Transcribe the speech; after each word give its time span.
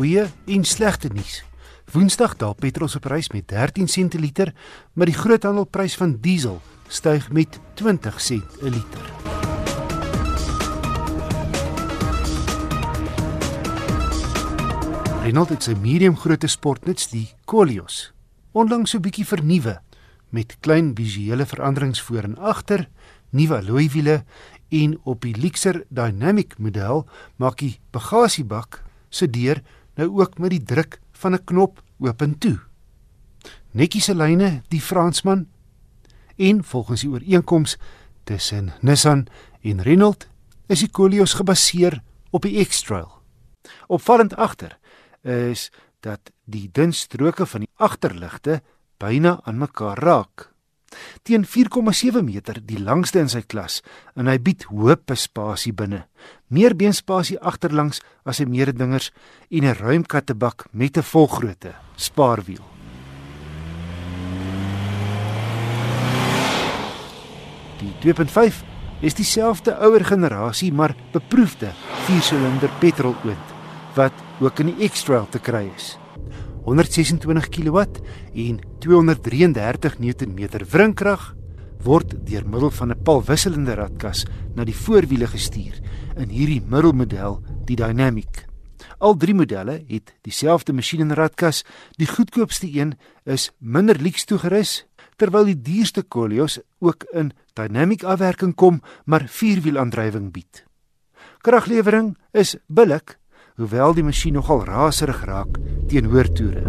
goeie 0.00 0.24
en 0.46 0.62
slegte 0.64 1.10
nuus. 1.12 1.42
Woensdag 1.92 2.38
daal 2.40 2.54
petrol 2.56 2.88
se 2.88 3.00
prys 3.04 3.26
met 3.34 3.44
13 3.52 3.88
sent 3.88 4.14
per 4.14 4.22
liter, 4.22 4.52
maar 4.96 5.10
die 5.10 5.16
groothandelprys 5.16 5.96
van 6.00 6.14
diesel 6.24 6.56
styg 6.88 7.26
met 7.36 7.58
20 7.76 8.20
sent 8.20 8.54
per 8.62 8.72
liter. 8.72 9.04
Renault 15.26 15.52
het 15.52 15.68
sy 15.68 15.76
medium 15.76 16.16
grootte 16.16 16.48
sportnuts 16.48 17.10
die 17.12 17.26
Koleos 17.44 18.14
onlangs 18.56 18.90
so 18.90 18.98
'n 18.98 19.04
bietjie 19.04 19.26
vernuwe 19.26 19.80
met 20.30 20.56
klein 20.60 20.94
visuele 20.96 21.44
veranderings 21.46 22.00
voor 22.00 22.24
en 22.24 22.38
agter, 22.38 22.88
nuwe 23.30 23.56
alloy 23.56 23.88
wiele 23.92 24.24
en 24.70 24.98
op 25.04 25.20
die 25.20 25.36
Lexer 25.36 25.84
Dynamic 25.88 26.58
model 26.58 27.06
maak 27.36 27.58
die 27.58 27.78
bagasiebak 27.90 28.82
se 29.10 29.30
deur 29.30 29.60
nou 29.94 30.08
ook 30.20 30.38
met 30.38 30.50
die 30.50 30.62
druk 30.62 31.00
van 31.12 31.34
'n 31.34 31.44
knop 31.44 31.82
oop 31.98 32.22
en 32.22 32.38
toe. 32.38 32.58
Netjiese 33.70 34.14
lyne, 34.14 34.62
die 34.68 34.80
Fransman 34.80 35.46
en 36.36 36.64
volgens 36.64 37.00
die 37.00 37.10
ooreenkoms 37.10 37.76
tussen 38.24 38.72
Nissan 38.80 39.26
en 39.60 39.82
Renault 39.82 40.28
is 40.66 40.80
die 40.80 40.90
Koleos 40.90 41.34
gebaseer 41.34 42.02
op 42.30 42.42
die 42.42 42.64
X-Trail. 42.64 43.10
Opvallend 43.86 44.36
agter 44.36 44.78
is 45.22 45.70
dat 46.00 46.32
die 46.44 46.68
dun 46.72 46.92
stroke 46.92 47.46
van 47.46 47.60
die 47.60 47.70
agterligte 47.76 48.62
byna 48.98 49.40
aan 49.44 49.58
mekaar 49.58 49.98
raak 49.98 50.49
teen 51.22 51.44
4,7 51.44 52.22
meter 52.24 52.60
die 52.64 52.78
langste 52.78 53.20
in 53.20 53.28
sy 53.28 53.42
klas 53.42 53.82
en 54.16 54.26
hy 54.26 54.38
bied 54.38 54.66
hoop 54.70 55.12
spasie 55.14 55.72
binne. 55.72 56.04
Meer 56.48 56.74
beenspasie 56.74 57.38
agterlangs 57.38 58.02
as 58.24 58.40
sy 58.40 58.44
mededingers 58.44 59.12
en 59.50 59.64
'n 59.64 59.74
ruim 59.74 60.04
kattebak 60.04 60.66
met 60.72 60.96
'n 60.96 61.02
volgrootte 61.02 61.74
spaarwiel. 61.96 62.64
Die 67.80 67.94
2.5 68.00 68.64
is 69.00 69.14
dieselfde 69.14 69.72
ouer 69.80 70.04
generasie 70.04 70.72
maar 70.72 70.94
beproefde 71.12 71.72
4-silinder 72.06 72.70
petroloond 72.78 73.56
wat 73.96 74.12
ook 74.40 74.60
in 74.60 74.74
die 74.74 74.88
X-Trail 74.88 75.26
te 75.32 75.38
kry 75.38 75.70
is. 75.76 75.96
126 76.64 77.48
kW 77.48 77.78
en 78.34 78.60
233 78.78 79.98
Nm 79.98 80.40
wringkrag 80.70 81.34
word 81.84 82.12
deur 82.28 82.44
middel 82.44 82.70
van 82.70 82.90
'n 82.92 83.02
palwisselende 83.02 83.74
ratkas 83.74 84.26
na 84.54 84.64
die 84.64 84.76
voorwiele 84.76 85.26
gestuur 85.26 85.80
in 86.16 86.28
hierdie 86.28 86.60
middelmodel, 86.60 87.40
die 87.64 87.76
Dynamic. 87.76 88.50
Al 88.98 89.16
drie 89.16 89.34
modelle 89.34 89.84
het 89.88 90.12
dieselfde 90.22 90.72
masjien 90.72 91.00
en 91.00 91.14
ratkas. 91.14 91.64
Die 91.96 92.06
goedkoopste 92.06 92.68
een 92.68 92.96
is 93.24 93.50
minder 93.58 93.96
lyks 93.96 94.24
toegerus, 94.24 94.84
terwyl 95.16 95.44
die 95.44 95.60
duurste 95.60 96.02
Koleos 96.02 96.58
ook 96.80 97.04
in 97.12 97.32
Dynamic 97.54 98.04
afwerking 98.04 98.54
kom, 98.54 98.82
maar 99.04 99.28
vierwielaandrywing 99.28 100.32
bied. 100.32 100.64
Kraglewering 101.40 102.16
is 102.32 102.56
billik 102.66 103.19
hoewel 103.60 103.92
die 103.92 104.04
masjien 104.04 104.32
nogal 104.32 104.64
raserig 104.64 105.20
raak 105.28 105.58
teen 105.90 106.06
hoërtoere. 106.08 106.62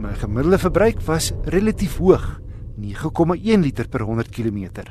My 0.00 0.14
gemiddelde 0.16 0.58
verbruik 0.62 1.02
was 1.04 1.32
relatief 1.44 1.98
hoog, 2.00 2.40
9,1 2.80 3.60
liter 3.66 3.84
per 3.88 4.00
100 4.08 4.30
km. 4.32 4.88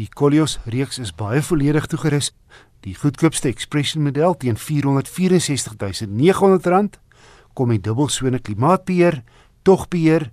Die 0.00 0.08
Koleos 0.08 0.58
reeks 0.64 0.98
is 0.98 1.12
baie 1.12 1.42
volledig 1.44 1.86
toegerus. 1.92 2.32
Die 2.80 2.96
goedkoopste 2.96 3.52
Expression 3.52 4.02
model 4.06 4.32
teen 4.40 4.56
R466900 4.56 6.96
kom 7.52 7.68
met 7.68 7.84
dubbelsone 7.84 8.40
klimaatbeheer, 8.40 9.20
togbeheer, 9.66 10.30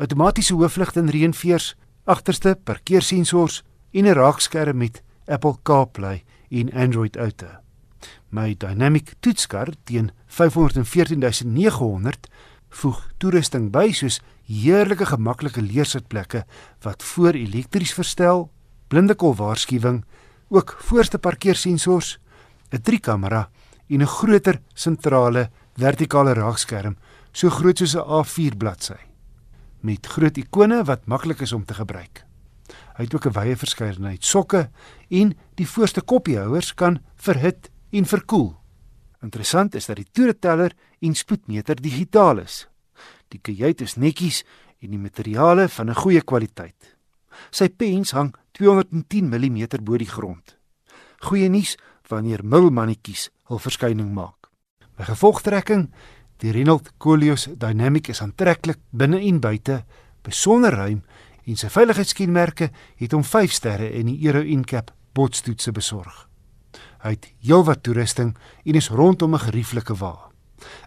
outomatiese 0.00 0.54
hoofligte 0.56 1.00
en 1.02 1.10
reënveers 1.12 1.76
agterste 2.04 2.58
parkeersensors 2.64 3.62
en 3.92 4.04
'n 4.04 4.14
raakskerm 4.14 4.76
met 4.76 5.02
Apple 5.26 5.56
CarPlay 5.62 6.24
en 6.48 6.72
Android 6.72 7.16
Auto. 7.16 7.46
My 8.28 8.54
Dynamic 8.58 9.14
toetskar 9.20 9.68
teen 9.84 10.10
514900 10.26 12.28
voeg 12.68 13.08
toerusting 13.18 13.70
by 13.70 13.92
soos 13.92 14.20
heerlike 14.46 15.06
gemaklike 15.06 15.62
leersitplekke 15.62 16.44
wat 16.82 17.02
voor 17.02 17.34
elektries 17.34 17.92
verstel, 17.92 18.50
blinde 18.88 19.14
kol 19.14 19.34
waarskuwing, 19.34 20.04
ook 20.48 20.76
voorste 20.78 21.18
parkeersensors, 21.18 22.18
'n 22.70 22.82
3-kamera 22.82 23.50
en 23.88 24.02
'n 24.02 24.06
groter 24.06 24.60
sentrale 24.74 25.50
vertikale 25.74 26.34
raakskerm 26.34 26.96
so 27.32 27.50
groot 27.50 27.78
soos 27.78 27.94
'n 27.94 28.06
A4 28.18 28.56
bladsy 28.56 29.09
met 29.80 30.06
groot 30.06 30.36
ikone 30.36 30.84
wat 30.84 31.06
maklik 31.06 31.40
is 31.40 31.52
om 31.52 31.64
te 31.64 31.74
gebruik. 31.74 32.24
Hy 32.96 33.04
het 33.04 33.14
ook 33.14 33.26
'n 33.26 33.36
wye 33.38 33.56
verskeidenheid 33.56 34.24
sokke 34.24 34.70
en 35.08 35.34
die 35.54 35.66
voorste 35.66 36.00
koppiehouers 36.00 36.74
kan 36.74 37.00
verhit 37.16 37.70
en 37.90 38.04
verkoel. 38.04 38.60
Interessant 39.22 39.74
is 39.74 39.86
dat 39.86 39.96
die 39.96 40.08
toereteller 40.12 40.72
en 41.00 41.14
spoedmeter 41.14 41.76
digitaal 41.76 42.38
is. 42.38 42.68
Die 43.28 43.40
kajuit 43.40 43.80
is 43.80 43.96
netjies 43.96 44.44
en 44.80 44.90
die 44.90 44.98
materiale 44.98 45.68
van 45.68 45.90
'n 45.90 45.94
goeie 45.94 46.22
kwaliteit. 46.22 46.96
Sy 47.50 47.68
pens 47.68 48.10
hang 48.10 48.34
210 48.52 49.28
mm 49.28 49.66
bo 49.82 49.96
die 49.96 50.08
grond. 50.08 50.56
Goeie 51.18 51.48
nuus 51.48 51.76
wanneer 52.08 52.44
milmannetjies 52.44 53.30
hul 53.44 53.58
verskyning 53.58 54.12
maak. 54.14 54.48
By 54.96 55.04
gevolgtrekking 55.04 55.90
Die 56.40 56.50
Renault 56.50 56.94
Koleos 56.96 57.50
Dynamic 57.60 58.08
is 58.08 58.22
aantreklik 58.24 58.78
binne 58.96 59.18
en 59.28 59.42
buite, 59.44 59.82
besonder 60.24 60.72
ruim 60.72 61.02
en 61.44 61.58
sy 61.60 61.68
veiligheidskenmerke 61.68 62.70
het 62.96 63.12
hom 63.12 63.26
5 63.28 63.52
sterre 63.52 63.90
in 63.98 64.08
die 64.08 64.16
Euro 64.24 64.40
NCAP 64.40 64.88
botstoetse 65.16 65.74
besorg. 65.76 66.14
Hy 67.04 67.12
het 67.12 67.28
heelwat 67.44 67.82
toerusting 67.84 68.32
en 68.64 68.78
is 68.80 68.88
rondom 68.88 69.34
'n 69.34 69.44
gerieflike 69.44 69.94
wa. 70.00 70.32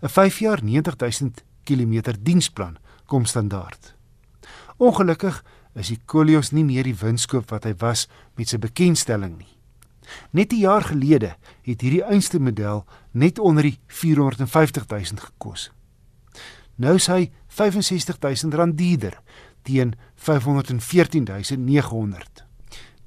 'n 0.01 0.09
5 0.09 0.39
jaar 0.39 0.63
90000 0.63 1.43
km 1.63 2.17
diensplan 2.19 2.77
kom 3.05 3.25
standaard. 3.25 3.95
Ongelukkig 4.77 5.43
is 5.75 5.87
die 5.87 6.01
Koleos 6.05 6.51
nie 6.51 6.65
meer 6.65 6.83
die 6.83 6.97
winskoop 6.97 7.49
wat 7.51 7.63
hy 7.63 7.75
was 7.77 8.07
met 8.35 8.49
sy 8.49 8.57
bekendstelling 8.57 9.37
nie. 9.37 9.53
Net 10.31 10.51
'n 10.51 10.59
jaar 10.59 10.81
gelede 10.81 11.35
het 11.61 11.81
hierdie 11.81 12.03
einste 12.03 12.39
model 12.39 12.85
net 13.11 13.39
onder 13.39 13.63
die 13.63 13.79
450 13.87 14.87
000 14.87 15.03
gekos. 15.17 15.71
Nou 16.75 16.95
is 16.95 17.07
hy 17.07 17.31
65 17.47 18.19
000 18.19 18.55
rand 18.55 18.77
duurder 18.77 19.21
teen 19.61 19.93
514 20.15 21.25
900. 21.57 22.45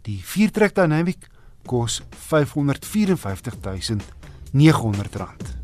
Die 0.03 0.23
4-trek 0.25 0.75
Dynamic 0.75 1.29
kos 1.67 2.03
554 2.11 3.55
900 4.53 5.17
rand. 5.17 5.56